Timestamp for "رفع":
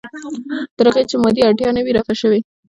1.97-2.15